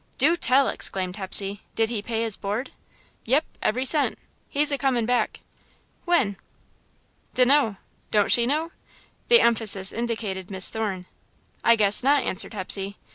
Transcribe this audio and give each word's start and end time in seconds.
"Do 0.17 0.35
tell!" 0.35 0.67
exclaimed 0.67 1.17
Hepsey. 1.17 1.61
"Did 1.75 1.91
he 1.91 2.01
pay 2.01 2.23
his 2.23 2.35
board?" 2.35 2.71
"Yep, 3.25 3.45
every 3.61 3.85
cent. 3.85 4.17
He's 4.49 4.71
a 4.71 4.77
comin' 4.79 5.05
back." 5.05 5.41
"When?" 6.05 6.37
"D'know. 7.35 7.75
Don't 8.09 8.31
she 8.31 8.47
know?" 8.47 8.71
The 9.27 9.41
emphasis 9.41 9.91
indicated 9.91 10.49
Miss 10.49 10.71
Thorne. 10.71 11.05
"I 11.63 11.75
guess 11.75 12.01
not," 12.01 12.23
answered 12.23 12.55
Hepsey. 12.55 12.97